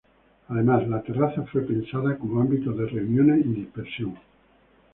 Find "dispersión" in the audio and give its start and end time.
3.49-4.15